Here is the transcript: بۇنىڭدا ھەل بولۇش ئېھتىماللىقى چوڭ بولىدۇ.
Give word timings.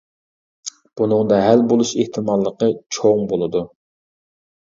بۇنىڭدا 1.01 1.37
ھەل 1.47 1.61
بولۇش 1.73 1.91
ئېھتىماللىقى 2.05 2.71
چوڭ 2.97 3.23
بولىدۇ. 3.35 3.63